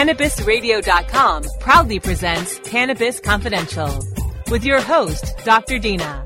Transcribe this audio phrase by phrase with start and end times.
[0.00, 4.00] CannabisRadio.com proudly presents Cannabis Confidential
[4.50, 5.78] with your host, Dr.
[5.78, 6.24] Dina.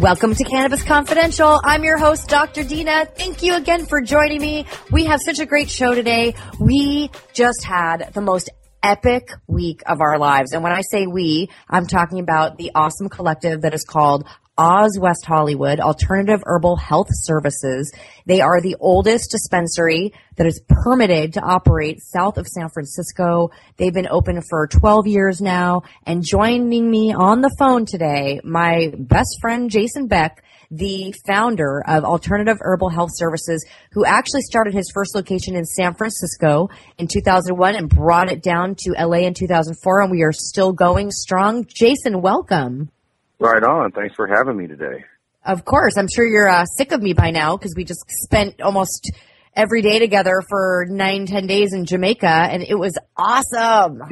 [0.00, 1.60] Welcome to Cannabis Confidential.
[1.62, 2.64] I'm your host, Dr.
[2.64, 3.04] Dina.
[3.04, 4.66] Thank you again for joining me.
[4.90, 6.34] We have such a great show today.
[6.58, 8.50] We just had the most
[8.82, 10.52] epic week of our lives.
[10.52, 14.26] And when I say we, I'm talking about the awesome collective that is called
[14.58, 17.92] Oz West Hollywood Alternative Herbal Health Services.
[18.24, 23.50] They are the oldest dispensary that is permitted to operate south of San Francisco.
[23.76, 25.82] They've been open for 12 years now.
[26.06, 32.04] And joining me on the phone today, my best friend Jason Beck, the founder of
[32.04, 37.76] Alternative Herbal Health Services, who actually started his first location in San Francisco in 2001
[37.76, 40.00] and brought it down to LA in 2004.
[40.00, 41.66] And we are still going strong.
[41.66, 42.90] Jason, welcome.
[43.38, 43.92] Right on.
[43.92, 45.04] Thanks for having me today.
[45.44, 45.96] Of course.
[45.96, 49.12] I'm sure you're uh, sick of me by now because we just spent almost
[49.54, 54.02] every day together for nine, ten days in Jamaica and it was awesome.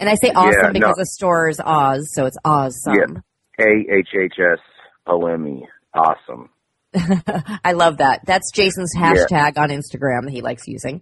[0.00, 1.02] And I say awesome Yeah, because no.
[1.02, 3.22] the store is Oz, so it's awesome.
[3.58, 3.64] Yeah.
[3.64, 4.58] A H H S
[5.06, 5.66] O M E.
[5.94, 6.48] Awesome.
[7.64, 8.20] I love that.
[8.26, 11.00] That's Jason's hashtag on Instagram that he likes using.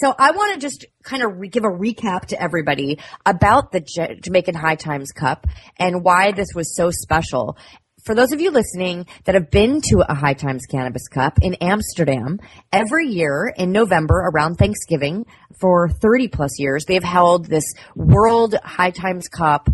[0.00, 3.80] So I want to just kind of re- give a recap to everybody about the
[3.80, 5.46] J- Jamaican High Times Cup
[5.78, 7.56] and why this was so special.
[8.04, 11.54] For those of you listening that have been to a High Times Cannabis Cup in
[11.54, 12.38] Amsterdam,
[12.70, 15.24] every year in November around Thanksgiving
[15.58, 19.70] for 30 plus years, they've held this World High Times Cup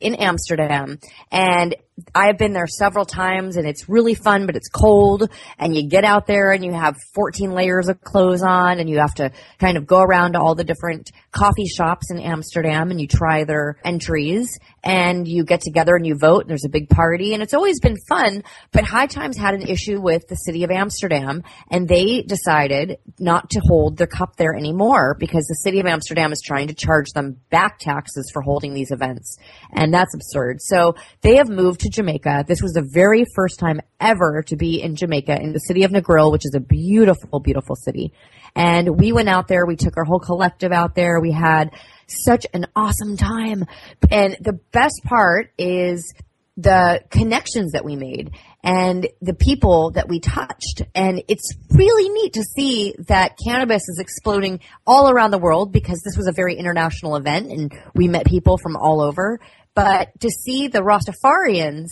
[0.00, 0.98] in Amsterdam
[1.30, 1.76] and
[2.12, 5.88] I have been there several times and it's really fun, but it's cold and you
[5.88, 9.30] get out there and you have 14 layers of clothes on and you have to
[9.60, 13.44] kind of go around to all the different coffee shops in Amsterdam and you try
[13.44, 17.44] their entries and you get together and you vote and there's a big party and
[17.44, 21.44] it's always been fun, but High Times had an issue with the city of Amsterdam
[21.70, 26.32] and they decided not to hold their cup there anymore because the city of Amsterdam
[26.32, 29.38] is trying to charge them back taxes for holding these events.
[29.70, 30.60] And that's absurd.
[30.60, 32.44] So they have moved to Jamaica.
[32.48, 35.90] This was the very first time ever to be in Jamaica in the city of
[35.90, 38.12] Negril, which is a beautiful, beautiful city.
[38.56, 39.66] And we went out there.
[39.66, 41.20] We took our whole collective out there.
[41.20, 41.72] We had
[42.06, 43.64] such an awesome time.
[44.10, 46.12] And the best part is
[46.56, 48.30] the connections that we made
[48.62, 50.82] and the people that we touched.
[50.94, 56.00] And it's really neat to see that cannabis is exploding all around the world because
[56.02, 59.40] this was a very international event and we met people from all over.
[59.74, 61.88] But to see the Rastafarians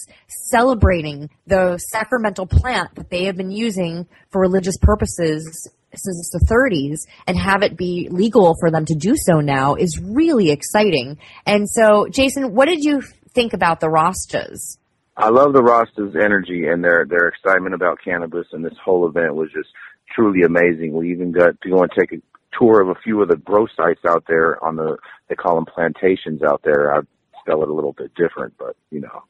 [0.50, 7.00] celebrating the sacramental plant that they have been using for religious purposes since the 30s
[7.26, 11.18] and have it be legal for them to do so now is really exciting.
[11.44, 13.02] And so, Jason, what did you
[13.34, 14.78] think about the Rastas?
[15.16, 19.34] I love the Rastas' energy and their their excitement about cannabis, and this whole event
[19.34, 19.68] was just
[20.14, 20.94] truly amazing.
[20.94, 22.22] We even got to go and take a
[22.58, 24.96] tour of a few of the grow sites out there on the
[25.28, 26.94] they call them plantations out there.
[26.94, 27.00] I
[27.42, 29.24] spell it a little bit different, but you know,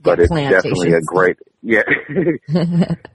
[0.00, 1.82] but it's definitely a great yeah.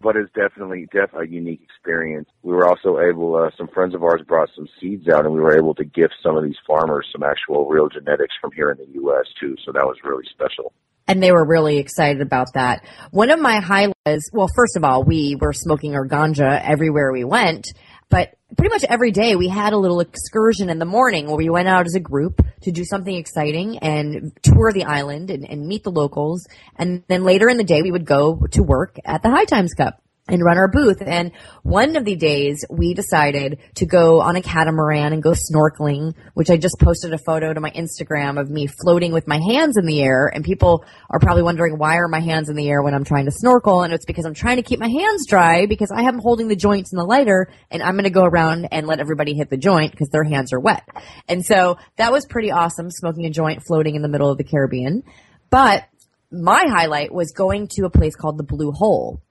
[0.01, 2.29] but it's definitely def a unique experience.
[2.43, 3.35] We were also able.
[3.35, 6.13] Uh, some friends of ours brought some seeds out, and we were able to gift
[6.23, 9.25] some of these farmers some actual real genetics from here in the U.S.
[9.39, 9.55] too.
[9.65, 10.71] So that was really special.
[11.09, 12.85] and they were really excited about that.
[13.11, 17.25] One of my highlights, well, first of all, we were smoking our ganja everywhere we
[17.25, 17.67] went,
[18.09, 21.49] but pretty much every day we had a little excursion in the morning where we
[21.49, 25.67] went out as a group to do something exciting and tour the island and, and
[25.67, 26.47] meet the locals.
[26.77, 29.73] And then later in the day we would go to work at the High Times
[29.73, 31.01] Cup and run our booth.
[31.01, 31.31] And
[31.63, 36.49] one of the days we decided to go on a catamaran and go snorkeling, which
[36.49, 39.85] I just posted a photo to my Instagram of me floating with my hands in
[39.85, 40.27] the air.
[40.33, 43.25] And people are probably wondering why are my hands in the air when I'm trying
[43.25, 43.83] to snorkel?
[43.83, 46.55] And it's because I'm trying to keep my hands dry because I them holding the
[46.55, 49.57] joints in the lighter and I'm going to go around and let everybody hit the
[49.57, 50.87] joint because their hands are wet.
[51.27, 54.43] And so that was pretty awesome smoking a joint floating in the middle of the
[54.43, 55.03] Caribbean.
[55.49, 55.85] But
[56.31, 59.21] my highlight was going to a place called the Blue Hole.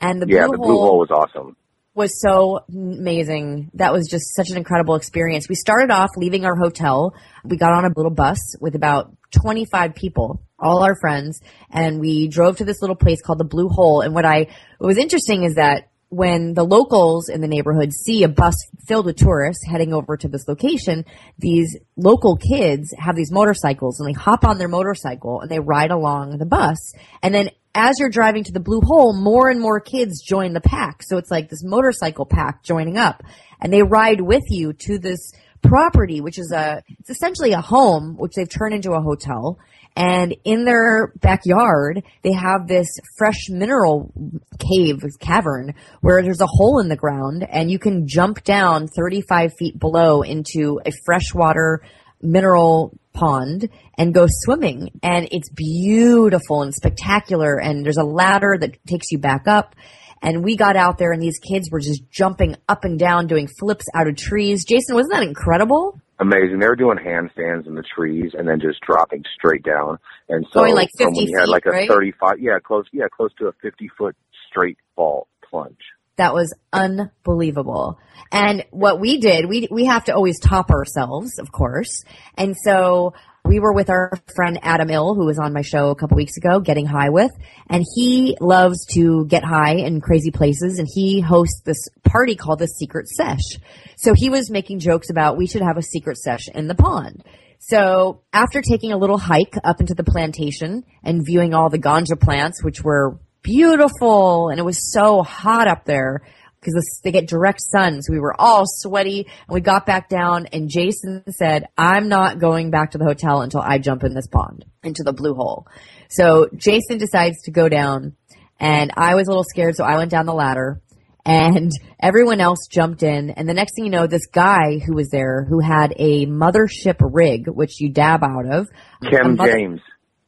[0.00, 1.56] And the yeah, Blue the blue hole was awesome.
[1.94, 3.70] was so amazing.
[3.74, 5.48] That was just such an incredible experience.
[5.48, 7.14] We started off leaving our hotel.
[7.44, 11.40] We got on a little bus with about 25 people, all our friends,
[11.70, 14.02] and we drove to this little place called the Blue Hole.
[14.02, 14.48] And what I,
[14.78, 18.54] what was interesting is that when the locals in the neighborhood see a bus
[18.86, 21.04] filled with tourists heading over to this location,
[21.38, 25.90] these local kids have these motorcycles and they hop on their motorcycle and they ride
[25.90, 26.94] along the bus.
[27.22, 30.60] And then as you're driving to the blue hole, more and more kids join the
[30.62, 31.02] pack.
[31.02, 33.22] So it's like this motorcycle pack joining up
[33.60, 35.32] and they ride with you to this
[35.62, 39.58] property, which is a, it's essentially a home, which they've turned into a hotel.
[39.94, 42.88] And in their backyard, they have this
[43.18, 44.10] fresh mineral
[44.58, 49.52] cave, cavern, where there's a hole in the ground and you can jump down 35
[49.58, 51.82] feet below into a freshwater
[52.22, 53.68] mineral pond
[53.98, 54.90] and go swimming.
[55.02, 57.60] And it's beautiful and spectacular.
[57.60, 59.74] And there's a ladder that takes you back up.
[60.22, 63.48] And we got out there and these kids were just jumping up and down, doing
[63.48, 64.64] flips out of trees.
[64.64, 66.00] Jason, wasn't that incredible?
[66.18, 66.60] Amazing.
[66.60, 69.98] They were doing handstands in the trees and then just dropping straight down.
[70.28, 71.88] And so Going like from 50 when you had like a right?
[71.88, 74.16] 35, yeah, close, yeah, close to a 50 foot
[74.48, 75.76] straight fall plunge.
[76.16, 77.98] That was unbelievable.
[78.32, 82.04] And what we did, we we have to always top ourselves, of course.
[82.36, 83.14] And so
[83.44, 86.36] we were with our friend Adam Hill, who was on my show a couple weeks
[86.36, 87.30] ago, Getting High With,
[87.68, 92.58] and he loves to get high in crazy places, and he hosts this party called
[92.58, 93.58] the Secret Sesh.
[93.96, 97.24] So he was making jokes about we should have a secret sesh in the pond.
[97.58, 102.20] So after taking a little hike up into the plantation and viewing all the ganja
[102.20, 106.22] plants, which were beautiful, and it was so hot up there
[106.60, 108.02] because they get direct sun.
[108.02, 112.40] So we were all sweaty and we got back down and Jason said, I'm not
[112.40, 115.68] going back to the hotel until I jump in this pond into the blue hole.
[116.10, 118.16] So Jason decides to go down
[118.58, 119.76] and I was a little scared.
[119.76, 120.80] So I went down the ladder
[121.24, 121.70] and
[122.00, 123.30] everyone else jumped in.
[123.30, 126.96] And the next thing you know, this guy who was there who had a mothership
[126.98, 128.68] rig, which you dab out of.
[129.08, 129.80] Ken mother- James.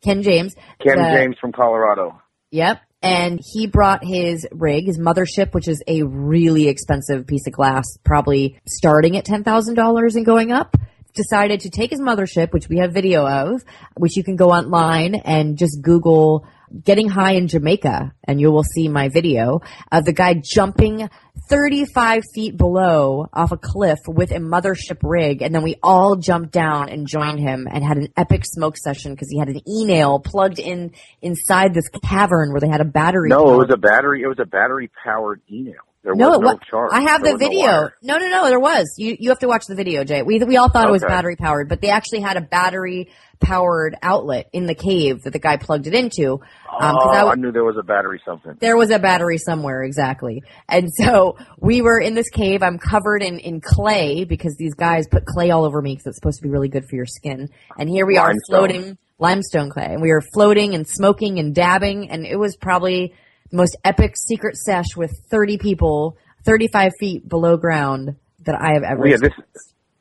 [0.04, 0.54] Ken James.
[0.80, 2.20] Ken the- James from Colorado.
[2.52, 2.80] Yep.
[3.08, 7.86] And he brought his rig, his mothership, which is a really expensive piece of glass,
[8.04, 10.76] probably starting at $10,000 and going up.
[11.14, 13.64] Decided to take his mothership, which we have video of,
[13.96, 16.46] which you can go online and just Google
[16.84, 19.60] getting high in Jamaica and you will see my video
[19.90, 21.08] of the guy jumping
[21.48, 25.42] 35 feet below off a cliff with a mothership rig.
[25.42, 29.14] And then we all jumped down and joined him and had an epic smoke session
[29.14, 30.92] because he had an e-nail plugged in
[31.22, 33.30] inside this cavern where they had a battery.
[33.30, 34.22] No, it was a battery.
[34.22, 35.87] It was a battery powered e-nail.
[36.04, 36.90] There no, was no wa- charge.
[36.92, 37.90] I have There the was no video.
[38.02, 38.94] No, no, no, there was.
[38.98, 40.22] You you have to watch the video, Jay.
[40.22, 43.10] We we all thought it was battery powered, but they actually had a battery
[43.40, 46.34] powered outlet in the cave that the guy plugged it into.
[46.80, 48.56] Um, oh, I I, w- knew there was a battery something.
[48.60, 53.22] there was a battery somewhere exactly and so we were in this cave i'm covered
[53.22, 56.42] in, in clay because these guys put clay all over me because it's supposed to
[56.44, 57.48] be really good for your skin
[57.78, 62.10] and here we are floating limestone clay and we were floating and smoking and dabbing
[62.10, 63.12] and it was probably
[63.52, 69.00] most epic secret sesh with 30 people 35 feet below ground that i have ever
[69.00, 69.32] Well, yeah, this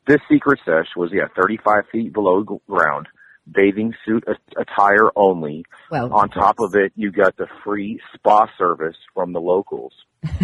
[0.06, 3.08] this secret sesh was yeah 35 feet below ground,
[3.50, 4.24] bathing suit
[4.56, 5.64] attire only.
[5.90, 9.92] well On top of it, you got the free spa service from the locals.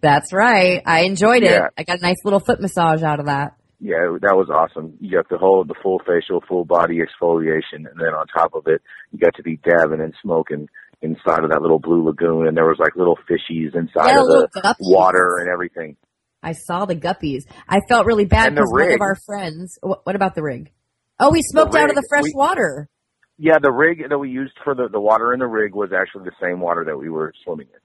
[0.00, 1.66] that's right i enjoyed it Yeah.
[1.76, 4.94] i got a nice little foot massage out of that Yeah, that was awesome.
[5.00, 8.66] You got the whole, the full facial, full body exfoliation, and then on top of
[8.66, 8.80] it,
[9.10, 10.68] you got to be dabbing and smoking
[11.04, 14.26] inside of that little blue lagoon, and there was like little fishies inside Yeah, of
[14.26, 15.96] the water and everything.
[16.42, 17.42] I saw the guppies.
[17.68, 19.78] I felt really bad because one of our friends.
[19.82, 20.72] What, about the rig?
[21.20, 22.88] Oh, we smoked out of the fresh we- water.
[23.36, 26.24] Yeah, the rig that we used for the the water in the rig was actually
[26.24, 27.80] the same water that we were swimming in,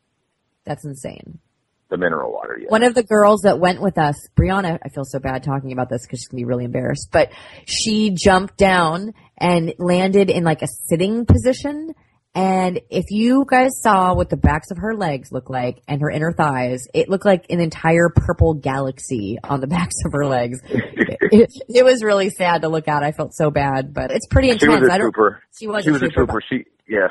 [0.64, 1.40] That's insane.
[1.90, 2.56] the mineral water.
[2.62, 2.68] Yeah.
[2.70, 5.90] One of the girls that went with us, Brianna, I feel so bad talking about
[5.90, 7.32] this because she's gonna be really embarrassed, but
[7.66, 11.96] she jumped down and landed in like a sitting position.
[12.36, 16.10] And if you guys saw what the backs of her legs look like and her
[16.12, 20.60] inner thighs, it looked like an entire purple galaxy on the backs of her legs.
[20.64, 23.04] it, it was really sad to look at.
[23.04, 24.62] I felt so bad, but it's pretty intense.
[24.74, 25.42] she was a trooper.
[25.58, 26.44] She was She a was a trooper, trooper.
[26.50, 27.08] She yeah.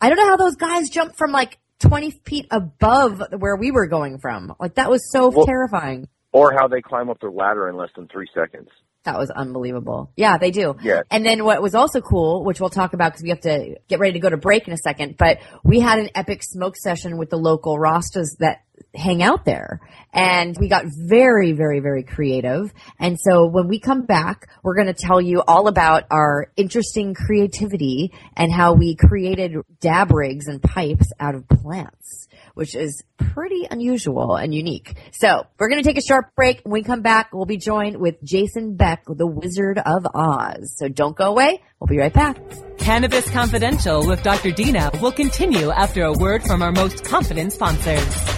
[0.00, 3.86] I don't know how those guys jumped from like 20 feet above where we were
[3.86, 4.54] going from.
[4.60, 6.08] Like that was so Well- terrifying.
[6.30, 8.68] Or how they climb up the ladder in less than three seconds.
[9.04, 10.10] That was unbelievable.
[10.16, 10.76] Yeah, they do.
[10.82, 11.02] Yeah.
[11.10, 14.00] And then what was also cool, which we'll talk about because we have to get
[14.00, 17.16] ready to go to break in a second, but we had an epic smoke session
[17.16, 18.62] with the local Rastas that
[18.94, 19.80] hang out there.
[20.12, 22.72] And we got very, very, very creative.
[22.98, 27.14] And so when we come back, we're going to tell you all about our interesting
[27.14, 32.27] creativity and how we created dab rigs and pipes out of plants.
[32.58, 34.96] Which is pretty unusual and unique.
[35.12, 36.60] So we're going to take a short break.
[36.64, 40.74] When we come back, we'll be joined with Jason Beck, the Wizard of Oz.
[40.76, 41.62] So don't go away.
[41.78, 42.36] We'll be right back.
[42.78, 44.50] Cannabis Confidential with Dr.
[44.50, 48.37] Dina will continue after a word from our most confident sponsors.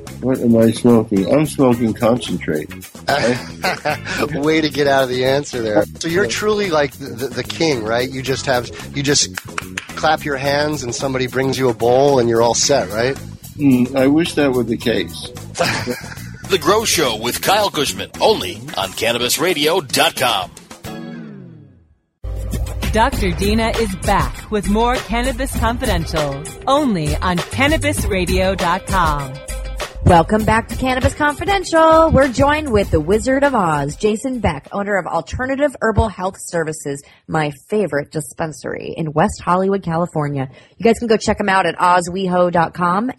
[0.21, 1.33] What am I smoking?
[1.33, 2.69] I'm smoking concentrate.
[4.33, 5.85] Way to get out of the answer there.
[5.99, 8.09] So you're truly like the, the, the, king, right?
[8.09, 9.35] You just have you just
[9.95, 13.15] clap your hands and somebody brings you a bowl and you're all set, right?
[13.55, 15.29] Mm, I wish that were the case.
[16.49, 20.51] the Grow Show with Kyle Kushman, only on CannabisRadio.com.
[22.91, 23.31] Dr.
[23.31, 29.50] Dina is back with more Cannabis Confidential, only on CannabisRadio.com.
[30.05, 32.09] Welcome back to Cannabis Confidential.
[32.11, 37.03] We're joined with the Wizard of Oz, Jason Beck, owner of Alternative Herbal Health Services,
[37.27, 40.49] my favorite dispensary in West Hollywood, California.
[40.77, 43.11] You guys can go check him out at ozweho.com,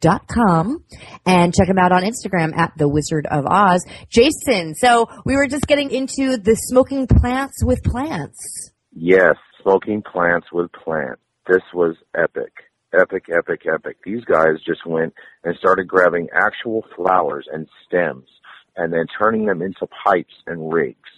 [0.00, 0.84] dot com
[1.24, 3.86] and check him out on Instagram at the Wizard of Oz.
[4.08, 8.72] Jason, so we were just getting into the smoking plants with plants.
[8.92, 11.22] Yes, smoking plants with plants.
[11.46, 12.52] This was epic
[12.92, 13.98] epic, epic, epic.
[14.04, 18.28] These guys just went and started grabbing actual flowers and stems
[18.76, 21.10] and then turning them into pipes and rigs.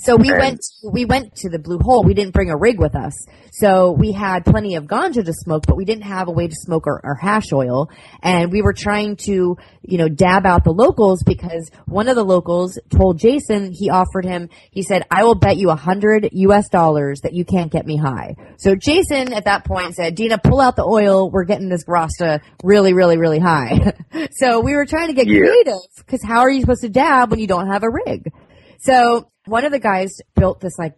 [0.00, 2.04] So we went we went to the blue hole.
[2.04, 3.26] We didn't bring a rig with us.
[3.50, 6.54] So we had plenty of ganja to smoke, but we didn't have a way to
[6.54, 7.90] smoke our, our, hash oil.
[8.22, 12.24] And we were trying to, you know, dab out the locals because one of the
[12.24, 16.68] locals told Jason he offered him, he said, I will bet you a hundred US
[16.68, 18.36] dollars that you can't get me high.
[18.58, 21.28] So Jason at that point said, Dina, pull out the oil.
[21.28, 23.94] We're getting this Rasta really, really, really high.
[24.30, 25.40] so we were trying to get yeah.
[25.40, 28.32] creative because how are you supposed to dab when you don't have a rig?
[28.78, 30.96] So one of the guys built this like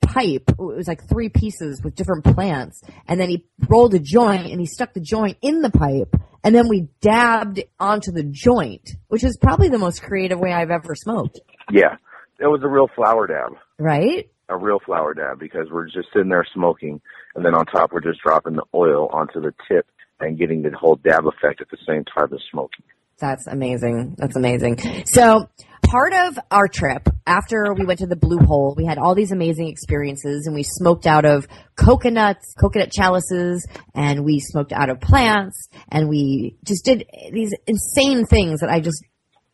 [0.00, 0.48] pipe.
[0.48, 2.82] It was like three pieces with different plants.
[3.06, 6.14] And then he rolled a joint and he stuck the joint in the pipe.
[6.42, 10.70] And then we dabbed onto the joint, which is probably the most creative way I've
[10.70, 11.40] ever smoked.
[11.70, 11.96] Yeah.
[12.38, 13.56] It was a real flower dab.
[13.78, 14.30] Right?
[14.48, 17.00] A real flower dab because we're just sitting there smoking
[17.34, 19.86] and then on top we're just dropping the oil onto the tip
[20.20, 22.84] and getting the whole dab effect at the same time as smoking.
[23.18, 24.16] That's amazing.
[24.18, 25.04] That's amazing.
[25.06, 25.48] So
[25.84, 29.32] part of our trip after we went to the blue hole, we had all these
[29.32, 35.00] amazing experiences and we smoked out of coconuts, coconut chalices, and we smoked out of
[35.00, 39.04] plants and we just did these insane things that I just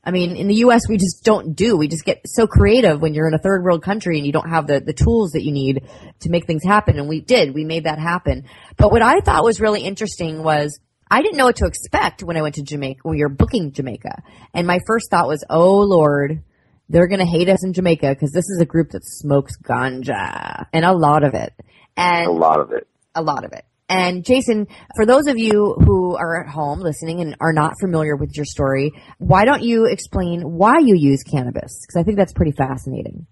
[0.03, 1.77] I mean, in the U.S., we just don't do.
[1.77, 4.49] We just get so creative when you're in a third world country and you don't
[4.49, 5.87] have the, the tools that you need
[6.21, 6.99] to make things happen.
[6.99, 7.55] And we did.
[7.55, 8.45] We made that happen.
[8.79, 12.37] But what I thought was really interesting was I didn't know what to expect when
[12.37, 14.23] I went to Jamaica, when were booking Jamaica.
[14.55, 16.43] And my first thought was, oh Lord,
[16.88, 20.67] they're going to hate us in Jamaica because this is a group that smokes ganja
[20.73, 21.52] and a lot of it.
[21.97, 22.87] And a lot of it.
[23.14, 23.64] A lot of it.
[23.88, 28.14] And Jason, for those of you who are at home listening and are not familiar
[28.14, 31.85] with your story, why don't you explain why you use cannabis?
[31.85, 33.26] Because I think that's pretty fascinating.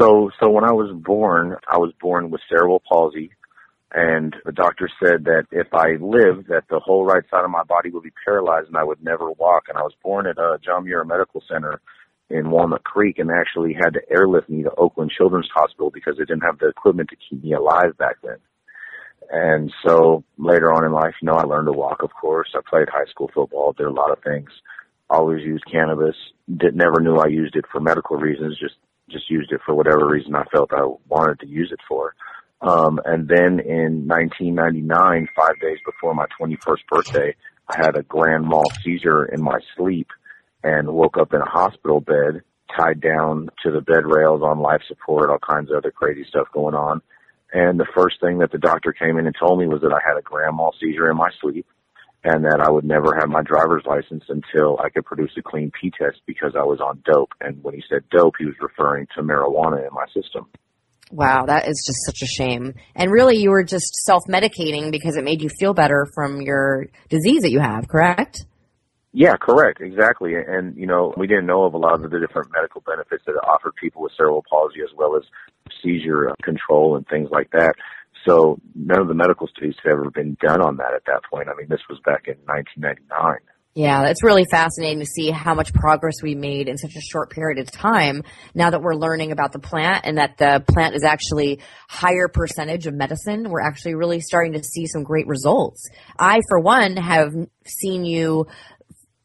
[0.00, 3.30] So, so when I was born, I was born with cerebral palsy
[3.94, 7.62] and the doctor said that if I lived, that the whole right side of my
[7.62, 9.66] body would be paralyzed and I would never walk.
[9.68, 11.80] And I was born at uh, John Muir Medical Center
[12.28, 16.24] in Walnut Creek and actually had to airlift me to Oakland Children's Hospital because they
[16.24, 18.38] didn't have the equipment to keep me alive back then.
[19.30, 22.48] And so later on in life, you know, I learned to walk, of course.
[22.52, 24.50] I played high school football, did a lot of things.
[25.08, 26.16] Always used cannabis.
[26.56, 28.58] Did never knew I used it for medical reasons.
[28.58, 28.74] Just
[29.08, 32.14] just used it for whatever reason I felt I wanted to use it for.
[32.64, 37.34] Um, and then in 1999, five days before my 21st birthday,
[37.68, 40.08] I had a grand mal seizure in my sleep
[40.62, 42.40] and woke up in a hospital bed,
[42.74, 46.46] tied down to the bed rails on life support, all kinds of other crazy stuff
[46.54, 47.02] going on.
[47.52, 50.00] And the first thing that the doctor came in and told me was that I
[50.02, 51.66] had a grand mal seizure in my sleep
[52.24, 55.70] and that I would never have my driver's license until I could produce a clean
[55.78, 57.32] P test because I was on dope.
[57.42, 60.46] And when he said dope, he was referring to marijuana in my system.
[61.10, 62.74] Wow, that is just such a shame.
[62.94, 66.86] And really, you were just self medicating because it made you feel better from your
[67.08, 68.44] disease that you have, correct?
[69.12, 70.34] Yeah, correct, exactly.
[70.34, 73.32] And you know, we didn't know of a lot of the different medical benefits that
[73.32, 75.22] it offered people with cerebral palsy, as well as
[75.82, 77.74] seizure control and things like that.
[78.26, 81.48] So none of the medical studies had ever been done on that at that point.
[81.48, 83.38] I mean, this was back in 1999.
[83.76, 87.30] Yeah, it's really fascinating to see how much progress we made in such a short
[87.30, 88.22] period of time
[88.54, 92.86] now that we're learning about the plant and that the plant is actually higher percentage
[92.86, 93.50] of medicine.
[93.50, 95.88] We're actually really starting to see some great results.
[96.16, 97.34] I, for one, have
[97.66, 98.46] seen you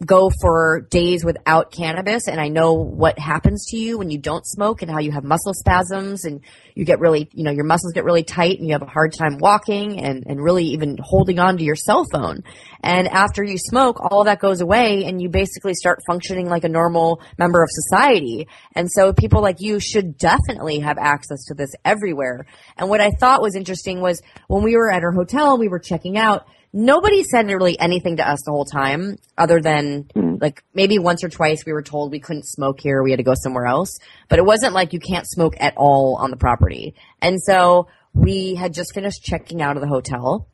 [0.05, 4.45] go for days without cannabis and I know what happens to you when you don't
[4.45, 6.39] smoke and how you have muscle spasms and
[6.73, 9.11] you get really, you know, your muscles get really tight and you have a hard
[9.11, 12.43] time walking and, and really even holding on to your cell phone.
[12.81, 16.69] And after you smoke, all that goes away and you basically start functioning like a
[16.69, 18.47] normal member of society.
[18.75, 22.45] And so people like you should definitely have access to this everywhere.
[22.77, 25.79] And what I thought was interesting was when we were at our hotel, we were
[25.79, 30.35] checking out, nobody said really anything to us the whole time other than hmm.
[30.39, 33.23] like maybe once or twice we were told we couldn't smoke here we had to
[33.23, 33.97] go somewhere else.
[34.27, 36.95] But it wasn't like you can't smoke at all on the property.
[37.21, 40.47] And so we had just finished checking out of the hotel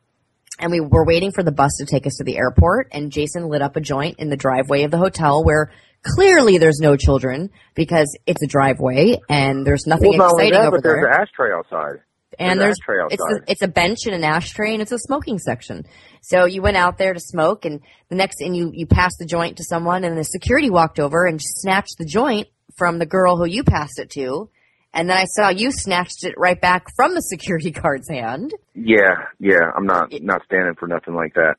[0.58, 3.48] and we were waiting for the bus to take us to the airport and jason
[3.48, 5.70] lit up a joint in the driveway of the hotel where
[6.02, 10.76] clearly there's no children because it's a driveway and there's nothing well, exciting that, over
[10.76, 11.10] but there's there.
[11.10, 12.02] an ashtray outside.
[12.38, 15.38] And There's there's it's a, it's a bench and an ashtray and it's a smoking
[15.38, 15.84] section.
[16.22, 19.26] So you went out there to smoke and the next and you you passed the
[19.26, 23.36] joint to someone and the security walked over and snatched the joint from the girl
[23.36, 24.50] who you passed it to.
[24.92, 28.54] And then I saw you snatched it right back from the security guard's hand.
[28.74, 29.70] Yeah, yeah.
[29.76, 31.56] I'm not not standing for nothing like that.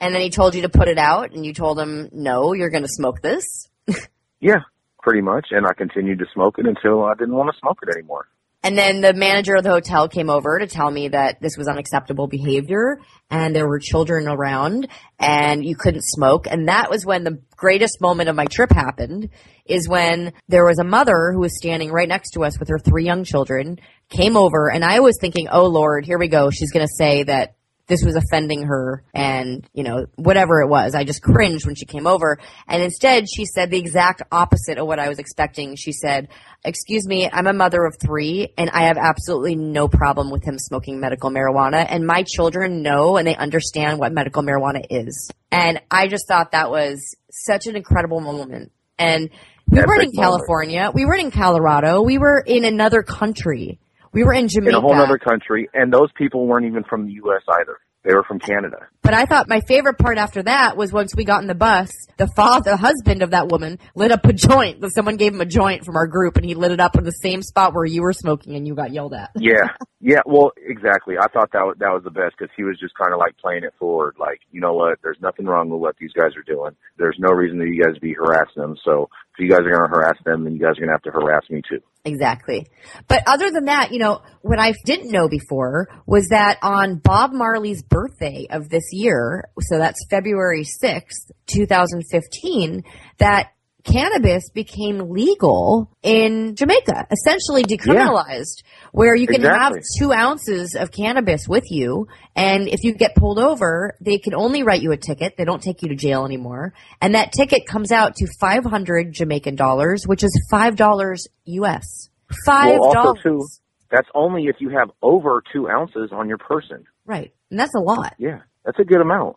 [0.00, 2.70] And then he told you to put it out and you told him, no, you're
[2.70, 3.44] going to smoke this.
[4.40, 4.60] Yeah,
[5.02, 5.48] pretty much.
[5.50, 8.28] And I continued to smoke it until I didn't want to smoke it anymore.
[8.68, 11.68] And then the manager of the hotel came over to tell me that this was
[11.68, 13.00] unacceptable behavior
[13.30, 16.46] and there were children around and you couldn't smoke.
[16.46, 19.30] And that was when the greatest moment of my trip happened
[19.64, 22.78] is when there was a mother who was standing right next to us with her
[22.78, 23.78] three young children,
[24.10, 26.50] came over and I was thinking, oh Lord, here we go.
[26.50, 27.54] She's going to say that
[27.88, 30.94] this was offending her and, you know, whatever it was.
[30.94, 32.38] I just cringed when she came over.
[32.68, 35.74] And instead, she said the exact opposite of what I was expecting.
[35.74, 36.28] She said,
[36.64, 40.58] excuse me, I'm a mother of three and I have absolutely no problem with him
[40.58, 41.84] smoking medical marijuana.
[41.88, 45.30] And my children know and they understand what medical marijuana is.
[45.50, 48.70] And I just thought that was such an incredible moment.
[48.98, 49.30] And
[49.70, 50.16] we weren't in moment.
[50.16, 50.90] California.
[50.92, 52.02] We weren't in Colorado.
[52.02, 53.78] We were in another country.
[54.12, 54.70] We were in Jamaica.
[54.70, 57.42] In a whole other country, and those people weren't even from the U.S.
[57.60, 57.78] either.
[58.04, 58.86] They were from Canada.
[59.02, 61.90] But I thought my favorite part after that was once we got in the bus,
[62.16, 64.84] the father, the husband of that woman lit up a joint.
[64.94, 67.10] Someone gave him a joint from our group and he lit it up in the
[67.10, 69.30] same spot where you were smoking and you got yelled at.
[69.40, 69.68] Yeah,
[70.00, 70.20] yeah.
[70.26, 71.16] Well, exactly.
[71.16, 73.36] I thought that was, that was the best because he was just kind of like
[73.38, 74.16] playing it forward.
[74.18, 74.98] Like, you know what?
[75.02, 76.76] There's nothing wrong with what these guys are doing.
[76.98, 78.76] There's no reason that you guys be harassing them.
[78.84, 79.08] So
[79.38, 81.02] if you guys are going to harass them, then you guys are going to have
[81.02, 81.80] to harass me too.
[82.04, 82.66] Exactly.
[83.06, 87.32] But other than that, you know, what I didn't know before was that on Bob
[87.32, 92.82] Marley's birthday of this year, so that's February 6th, 2015,
[93.18, 93.52] that
[93.92, 101.48] cannabis became legal in Jamaica, essentially decriminalized, where you can have two ounces of cannabis
[101.48, 102.06] with you.
[102.36, 105.36] And if you get pulled over, they can only write you a ticket.
[105.36, 106.74] They don't take you to jail anymore.
[107.00, 112.10] And that ticket comes out to 500 Jamaican dollars, which is $5 US.
[112.44, 113.06] Five Well, dollars.
[113.06, 113.46] also too,
[113.90, 116.84] that's only if you have over two ounces on your person.
[117.06, 117.32] Right.
[117.50, 118.14] And that's a lot.
[118.18, 119.36] Yeah, that's a good amount.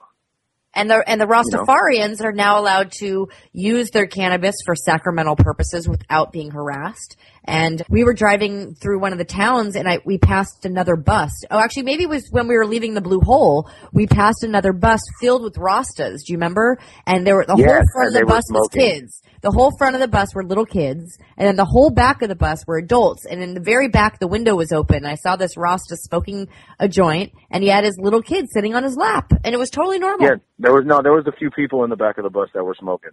[0.73, 1.33] And the and the know.
[1.33, 7.17] Rastafarians are now allowed to use their cannabis for sacramental purposes without being harassed.
[7.45, 11.31] And we were driving through one of the towns and I, we passed another bus.
[11.49, 14.73] Oh, actually, maybe it was when we were leaving the Blue Hole, we passed another
[14.73, 16.25] bus filled with Rastas.
[16.25, 16.77] Do you remember?
[17.05, 19.21] And there were, the Yes, whole front of the bus was kids.
[19.41, 22.29] The whole front of the bus were little kids, and then the whole back of
[22.29, 23.25] the bus were adults.
[23.25, 25.03] And in the very back, the window was open.
[25.03, 26.47] I saw this Rasta smoking
[26.79, 29.71] a joint, and he had his little kid sitting on his lap, and it was
[29.71, 30.27] totally normal.
[30.27, 32.49] Yeah, there was no, there was a few people in the back of the bus
[32.53, 33.11] that were smoking.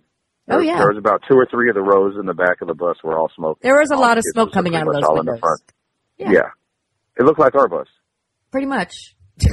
[0.50, 0.78] Oh, There- yeah.
[0.78, 2.96] There was about two or three of the rows in the back of the bus
[3.04, 3.60] were all smoking.
[3.62, 5.40] There was a lot of smoke coming out of those all in the windows.
[5.40, 5.60] front.
[6.16, 6.30] Yeah.
[6.32, 6.50] Yeah.
[7.18, 7.86] It looked like our bus.
[8.50, 8.92] Pretty much.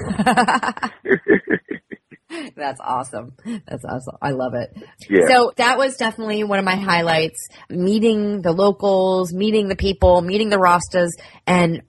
[2.56, 3.34] That's awesome.
[3.68, 4.18] That's awesome.
[4.22, 4.76] I love it.
[5.10, 5.28] Yeah.
[5.28, 7.48] So that was definitely one of my highlights.
[7.70, 11.10] Meeting the locals, meeting the people, meeting the Rastas,
[11.46, 11.84] and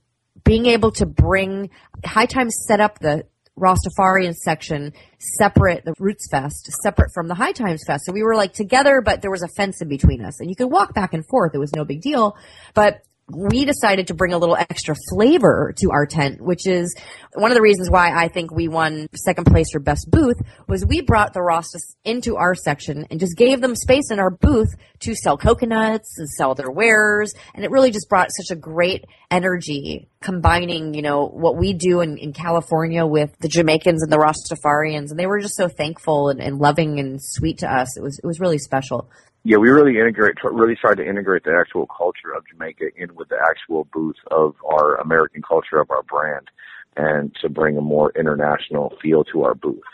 [0.44, 1.70] being able to bring
[2.04, 3.24] High Times set up the
[3.58, 8.04] Rastafarian section separate, the Roots Fest separate from the High Times Fest.
[8.04, 10.56] So we were like together, but there was a fence in between us, and you
[10.56, 11.54] could walk back and forth.
[11.54, 12.36] It was no big deal,
[12.74, 16.94] but we decided to bring a little extra flavor to our tent, which is
[17.34, 20.36] one of the reasons why I think we won second place for best booth
[20.68, 24.30] was we brought the Rastas into our section and just gave them space in our
[24.30, 24.68] booth
[25.00, 27.34] to sell coconuts and sell their wares.
[27.54, 32.02] And it really just brought such a great energy combining, you know, what we do
[32.02, 35.10] in, in California with the Jamaicans and the Rastafarians.
[35.10, 37.96] And they were just so thankful and, and loving and sweet to us.
[37.96, 39.10] It was, it was really special.
[39.48, 43.28] Yeah, we really integrate, really tried to integrate the actual culture of Jamaica in with
[43.28, 46.48] the actual booth of our American culture of our brand,
[46.96, 49.84] and to bring a more international feel to our booth.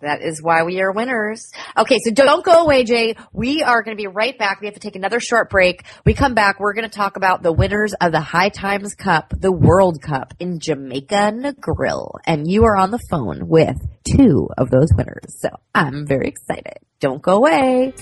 [0.00, 1.52] That is why we are winners.
[1.74, 3.16] Okay, so don't go away, Jay.
[3.32, 4.60] We are going to be right back.
[4.60, 5.84] We have to take another short break.
[6.04, 6.60] We come back.
[6.60, 10.34] We're going to talk about the winners of the High Times Cup, the World Cup
[10.38, 12.18] in Jamaica Negril.
[12.26, 15.40] And you are on the phone with two of those winners.
[15.40, 16.76] So I'm very excited.
[17.02, 17.92] Don't go away.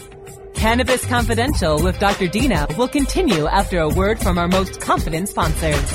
[0.52, 2.28] Cannabis Confidential with Dr.
[2.28, 5.90] Dina will continue after a word from our most confident sponsors.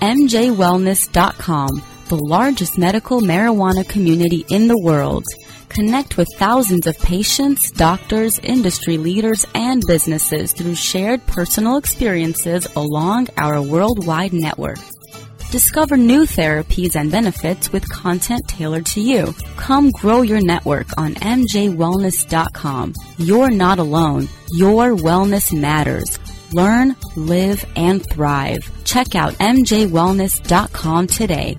[0.00, 5.26] MJWellness.com, the largest medical marijuana community in the world.
[5.68, 13.28] Connect with thousands of patients, doctors, industry leaders, and businesses through shared personal experiences along
[13.36, 14.78] our worldwide network.
[15.52, 19.34] Discover new therapies and benefits with content tailored to you.
[19.56, 22.94] Come grow your network on MJWellness.com.
[23.18, 24.30] You're not alone.
[24.52, 26.18] Your wellness matters.
[26.54, 28.62] Learn, live, and thrive.
[28.84, 31.58] Check out MJWellness.com today.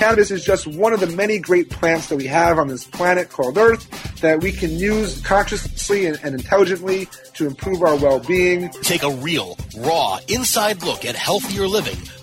[0.00, 3.28] Cannabis is just one of the many great plants that we have on this planet
[3.28, 3.86] called Earth
[4.22, 8.70] that we can use consciously and, and intelligently to improve our well-being.
[8.80, 11.98] Take a real, raw, inside look at healthier living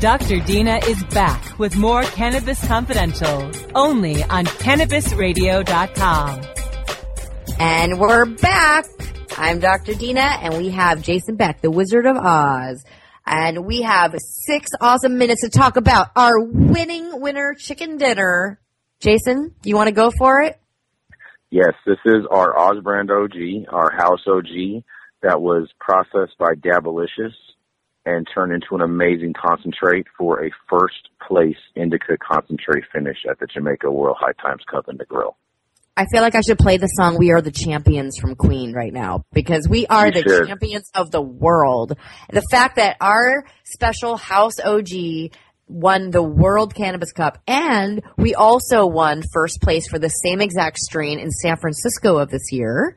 [0.00, 0.40] Dr.
[0.40, 6.40] Dina is back with more Cannabis Confidential, only on CannabisRadio.com.
[7.58, 8.86] And we're back.
[9.36, 9.92] I'm Dr.
[9.92, 12.82] Dina, and we have Jason Beck, the Wizard of Oz.
[13.26, 14.14] And we have
[14.46, 18.58] six awesome minutes to talk about our winning winner chicken dinner.
[19.00, 20.58] Jason, you want to go for it?
[21.50, 24.82] Yes, this is our Oz brand OG, our house OG
[25.20, 27.34] that was processed by Dabalicious
[28.06, 33.46] and turned into an amazing concentrate for a first place indica concentrate finish at the
[33.46, 35.34] Jamaica World High Times Cup in Negril.
[35.96, 38.92] I feel like I should play the song "We Are the Champions" from Queen right
[38.92, 40.46] now because we are You the should.
[40.46, 41.96] champions of the world.
[42.30, 45.30] The fact that our special house OG
[45.66, 50.78] won the World Cannabis Cup and we also won first place for the same exact
[50.78, 52.96] strain in San Francisco of this year,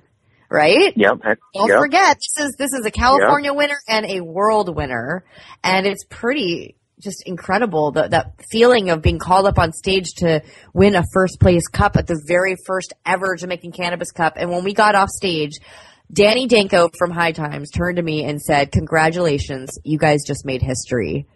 [0.49, 0.93] right?
[0.95, 1.19] Yep.
[1.53, 1.79] Don't yep.
[1.79, 5.23] forget, this is this is a California winner and a world winner,
[5.63, 10.41] and it's pretty just incredible the, that feeling of being called up on stage to
[10.73, 14.34] win a first place cup at the very first ever Jamaican Cannabis Cup.
[14.38, 15.60] And when we got off stage,
[16.12, 20.62] Danny Danko from High Times turned to me and said, "Congratulations, you guys just made
[20.62, 21.27] history."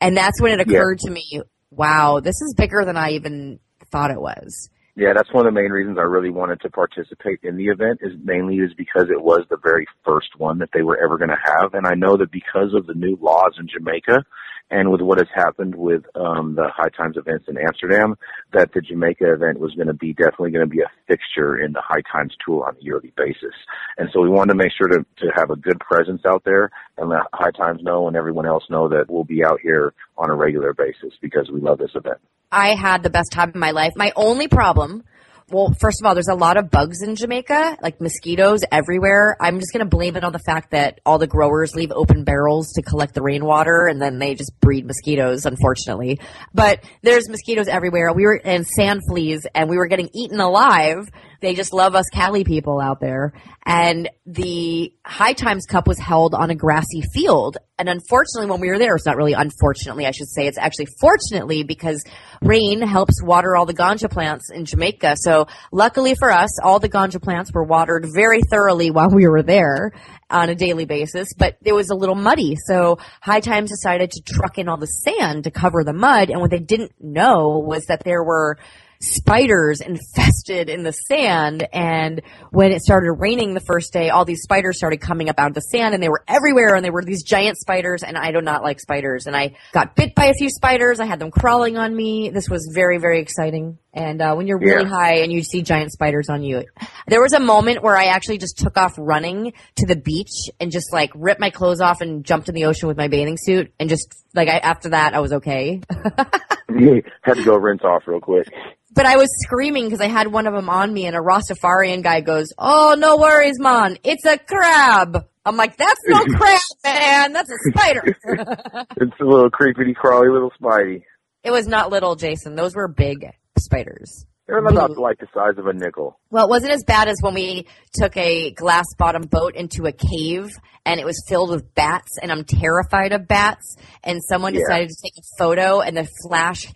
[0.00, 4.10] And that's when it occurred to me, "Wow, this is bigger than I even thought
[4.10, 7.56] it was." Yeah, that's one of the main reasons I really wanted to participate in
[7.56, 11.02] the event is mainly is because it was the very first one that they were
[11.02, 11.72] ever going to have.
[11.72, 14.22] And I know that because of the new laws in Jamaica
[14.70, 18.16] and with what has happened with um, the High Times events in Amsterdam,
[18.52, 21.72] that the Jamaica event was going to be definitely going to be a fixture in
[21.72, 23.54] the High Times tour on a yearly basis.
[23.98, 26.70] And so we wanted to make sure to, to have a good presence out there
[26.96, 30.30] and let High Times know and everyone else know that we'll be out here on
[30.30, 32.18] a regular basis because we love this event.
[32.50, 33.92] I had the best time of my life.
[33.96, 35.04] My only problem,
[35.50, 39.36] well, first of all, there's a lot of bugs in Jamaica, like mosquitoes everywhere.
[39.40, 42.24] I'm just going to blame it on the fact that all the growers leave open
[42.24, 46.20] barrels to collect the rainwater and then they just breed mosquitoes, unfortunately.
[46.54, 48.12] But there's mosquitoes everywhere.
[48.12, 51.10] We were in sand fleas and we were getting eaten alive.
[51.42, 53.34] They just love us Cali people out there.
[53.66, 57.58] And the High Times Cup was held on a grassy field.
[57.78, 60.86] And unfortunately, when we were there, it's not really unfortunately, I should say, it's actually
[61.00, 62.02] fortunately because
[62.42, 65.16] rain helps water all the ganja plants in Jamaica.
[65.18, 69.42] So luckily for us, all the ganja plants were watered very thoroughly while we were
[69.42, 69.92] there
[70.30, 72.56] on a daily basis, but it was a little muddy.
[72.68, 76.30] So High Times decided to truck in all the sand to cover the mud.
[76.30, 78.58] And what they didn't know was that there were
[79.02, 81.66] spiders infested in the sand.
[81.72, 85.48] And when it started raining the first day, all these spiders started coming up out
[85.48, 88.02] of the sand and they were everywhere and they were these giant spiders.
[88.02, 89.26] And I do not like spiders.
[89.26, 91.00] And I got bit by a few spiders.
[91.00, 92.30] I had them crawling on me.
[92.30, 93.78] This was very, very exciting.
[93.94, 94.88] And uh, when you're really Yeah.
[94.88, 96.64] high and you see giant spiders on you,
[97.08, 100.70] there was a moment where I actually just took off running to the beach and
[100.72, 103.70] just like ripped my clothes off and jumped in the ocean with my bathing suit.
[103.78, 105.80] And just like I, after that, I was okay.
[107.22, 108.48] Had to go rinse off real quick.
[108.94, 112.02] but I was screaming because I had one of them on me, and a Rastafarian
[112.02, 117.32] guy goes, "Oh, no worries, man, it's a crab." I'm like, "That's no crab, man.
[117.34, 121.02] That's a spider." It's a little creepy crawly little spidey.
[121.44, 122.54] it was not little, Jason.
[122.54, 123.26] Those were big
[123.58, 124.26] spiders.
[124.46, 126.18] They're about like the size of a nickel.
[126.30, 129.92] Well, it wasn't as bad as when we took a glass bottom boat into a
[129.92, 130.50] cave
[130.84, 133.76] and it was filled with bats, and I'm terrified of bats.
[134.02, 134.60] And someone Yeah.
[134.62, 136.66] decided to take a photo, and the flash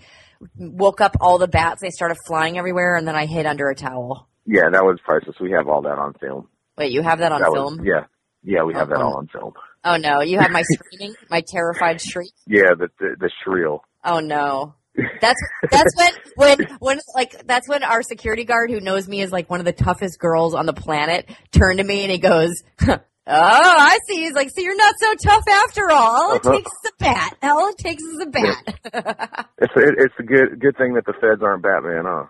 [0.56, 1.80] woke up all the bats.
[1.82, 4.28] They started flying everywhere, and then I hid under a towel.
[4.46, 5.36] Yeah, that was priceless.
[5.40, 6.46] We have all that on film.
[6.78, 7.78] Wait, you have that on that film?
[7.78, 8.04] Was, yeah,
[8.44, 9.06] yeah, we have that Oh.
[9.06, 9.54] all on film.
[9.84, 12.32] Oh no, you have my screaming, my terrified shriek.
[12.46, 13.82] Yeah, the the, the shrill.
[14.04, 14.74] Oh no.
[15.20, 19.32] That's that's when when when like that's when our security guard who knows me as
[19.32, 22.50] like one of the toughest girls on the planet turned to me and he goes,
[22.86, 25.98] "Oh, I see." He's like, "So you're not so tough after all.
[26.30, 26.56] All it Uh-huh.
[26.56, 27.36] takes is a bat.
[27.42, 31.14] All it takes is a bat." It's a, it's a good good thing that the
[31.14, 32.24] feds aren't Batman, huh?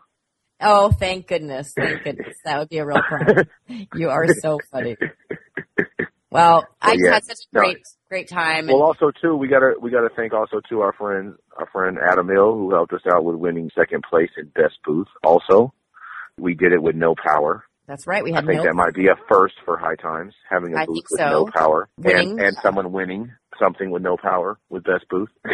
[0.63, 2.35] oh, thank goodness, thank goodness.
[2.45, 3.45] That would be a real crime.
[3.95, 4.97] You are so funny.
[6.31, 8.67] Well, I yeah, had such a great great time.
[8.67, 12.29] Well, also too, we gotta we gotta thank also to our friend our friend Adam
[12.29, 15.09] Hill who helped us out with winning second place in best booth.
[15.25, 15.73] Also,
[16.39, 17.65] we did it with no power.
[17.87, 18.25] That's right.
[18.25, 18.45] We had.
[18.45, 21.05] I think no that might be a first for High Times having a I booth
[21.11, 21.31] with so.
[21.31, 22.31] no power Winning.
[22.33, 25.31] and and someone winning something with no power with best booth.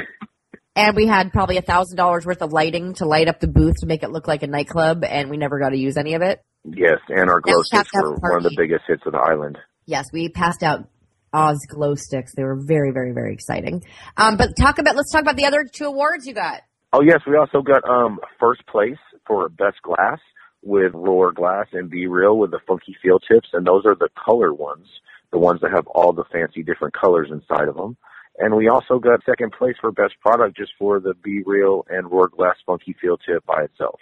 [0.75, 3.81] And we had probably a thousand dollars worth of lighting to light up the booth
[3.81, 6.23] to make it look like a nightclub, and we never got to use any of
[6.23, 6.43] it.
[6.65, 9.59] yes, and our glow sticks were one of the biggest hits of the island.
[9.85, 10.89] Yes, we passed out
[11.33, 12.35] Oz glow sticks.
[12.35, 13.85] They were very, very, very exciting.
[14.17, 16.61] Um, but talk about let's talk about the other two awards you got.
[16.93, 20.19] Oh yes, we also got um first place for best glass
[20.63, 24.09] with Roar Glass and Be Real with the funky field tips, and those are the
[24.25, 24.87] color ones,
[25.33, 27.97] the ones that have all the fancy different colors inside of them.
[28.39, 32.11] And we also got second place for best product just for the Be Real and
[32.11, 33.99] Roar Glass funky field tip by itself.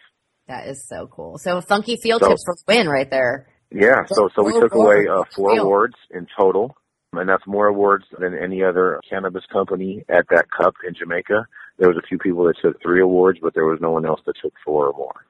[0.49, 1.38] That is so cool.
[1.38, 3.47] So funky field So- tips for win right there.
[3.73, 6.75] Yeah, so so we took away uh, four awards in total,
[7.12, 11.46] and that's more awards than any other cannabis company at that cup in Jamaica.
[11.79, 14.20] There was a few people that took three awards, but there was no one else
[14.27, 15.25] that took four or more.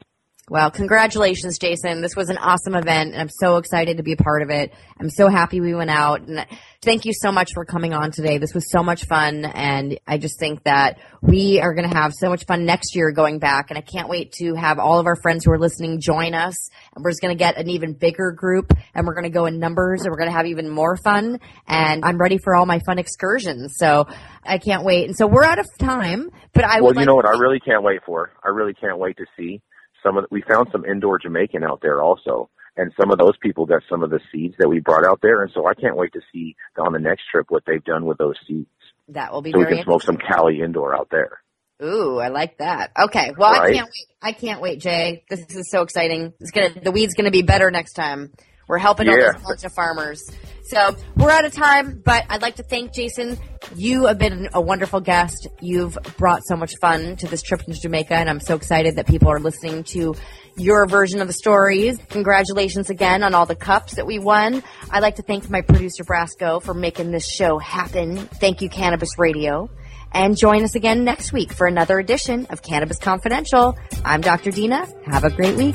[0.50, 2.00] Well, congratulations, Jason.
[2.00, 4.74] This was an awesome event, and I'm so excited to be a part of it.
[4.98, 6.44] I'm so happy we went out, and
[6.82, 8.38] thank you so much for coming on today.
[8.38, 12.12] This was so much fun, and I just think that we are going to have
[12.12, 15.06] so much fun next year going back, and I can't wait to have all of
[15.06, 16.68] our friends who are listening join us.
[16.96, 19.46] And we're just going to get an even bigger group, and we're going to go
[19.46, 21.38] in numbers, and we're going to have even more fun.
[21.68, 24.08] And I'm ready for all my fun excursions, so
[24.42, 25.06] I can't wait.
[25.06, 27.26] And so we're out of time, but I well, would you like know what?
[27.26, 28.32] I really can't wait for.
[28.44, 29.62] I really can't wait to see
[30.02, 30.26] some of.
[30.30, 34.02] We found some indoor Jamaican out there also, and some of those people got some
[34.02, 36.56] of the seeds that we brought out there, and so I can't wait to see
[36.78, 38.68] on the next trip what they've done with those seeds,
[39.08, 41.40] that will be so we can smoke some Cali indoor out there.
[41.82, 42.90] Ooh, I like that.
[43.06, 44.06] Okay, well, I can't wait.
[44.22, 45.24] I can't wait, Jay.
[45.30, 46.34] This is so exciting.
[46.38, 48.32] It's gonna the weed's gonna be better next time.
[48.70, 49.32] We're helping all Yeah.
[49.32, 50.22] those bunch of farmers.
[50.62, 53.36] So we're out of time, but I'd like to thank Jason.
[53.74, 55.48] You have been a wonderful guest.
[55.60, 59.08] You've brought so much fun to this trip to Jamaica, and I'm so excited that
[59.08, 60.14] people are listening to
[60.56, 61.98] your version of the stories.
[62.10, 64.62] Congratulations again on all the cups that we won.
[64.92, 68.18] I'd like to thank my producer Brasco for making this show happen.
[68.18, 69.68] Thank you, Cannabis Radio.
[70.12, 73.76] And join us again next week for another edition of Cannabis Confidential.
[74.04, 74.52] I'm Dr.
[74.52, 74.86] Dina.
[75.06, 75.74] Have a great week.